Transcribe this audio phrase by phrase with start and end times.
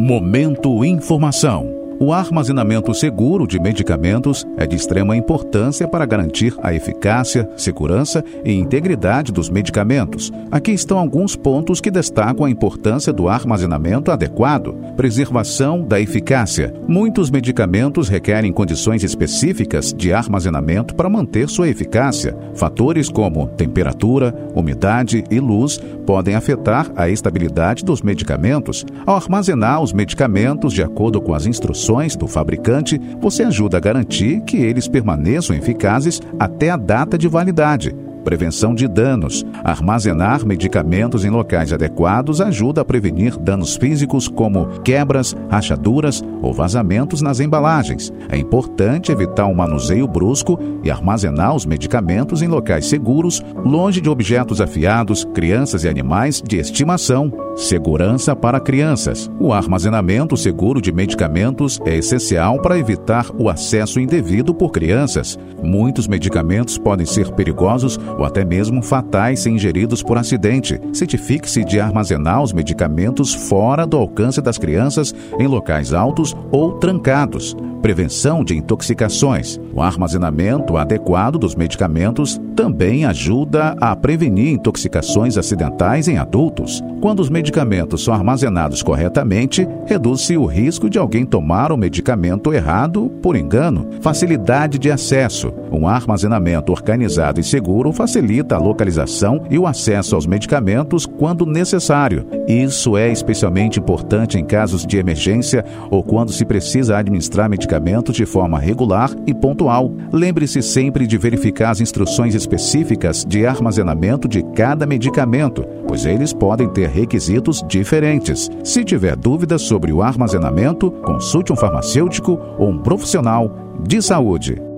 [0.00, 1.79] Momento Informação.
[2.02, 8.54] O armazenamento seguro de medicamentos é de extrema importância para garantir a eficácia, segurança e
[8.54, 10.32] integridade dos medicamentos.
[10.50, 14.74] Aqui estão alguns pontos que destacam a importância do armazenamento adequado.
[14.96, 16.72] Preservação da eficácia.
[16.88, 22.34] Muitos medicamentos requerem condições específicas de armazenamento para manter sua eficácia.
[22.54, 28.86] Fatores como temperatura, umidade e luz podem afetar a estabilidade dos medicamentos.
[29.04, 34.42] Ao armazenar os medicamentos de acordo com as instruções do fabricante, você ajuda a garantir
[34.42, 37.94] que eles permaneçam eficazes até a data de validade.
[38.24, 39.44] Prevenção de danos.
[39.64, 47.22] Armazenar medicamentos em locais adequados ajuda a prevenir danos físicos como quebras, rachaduras ou vazamentos
[47.22, 48.12] nas embalagens.
[48.28, 54.08] É importante evitar um manuseio brusco e armazenar os medicamentos em locais seguros, longe de
[54.08, 57.32] objetos afiados, crianças e animais de estimação.
[57.56, 59.30] Segurança para crianças.
[59.38, 65.38] O armazenamento seguro de medicamentos é essencial para evitar o acesso indevido por crianças.
[65.62, 70.80] Muitos medicamentos podem ser perigosos ou até mesmo fatais se ingeridos por acidente.
[70.92, 77.56] Certifique-se de armazenar os medicamentos fora do alcance das crianças em locais altos ou trancados.
[77.82, 79.58] Prevenção de intoxicações.
[79.72, 86.82] O armazenamento adequado dos medicamentos também ajuda a prevenir intoxicações acidentais em adultos.
[87.00, 93.10] Quando os medicamentos são armazenados corretamente, reduz-se o risco de alguém tomar o medicamento errado
[93.22, 93.88] por engano.
[94.02, 95.50] Facilidade de acesso.
[95.72, 102.26] Um armazenamento organizado e seguro facilita a localização e o acesso aos medicamentos quando necessário.
[102.48, 108.24] Isso é especialmente importante em casos de emergência ou quando se precisa administrar medicamentos de
[108.24, 109.92] forma regular e pontual.
[110.10, 116.70] Lembre-se sempre de verificar as instruções específicas de armazenamento de cada medicamento, pois eles podem
[116.70, 118.48] ter requisitos diferentes.
[118.64, 123.54] Se tiver dúvidas sobre o armazenamento, consulte um farmacêutico ou um profissional
[123.86, 124.69] de saúde.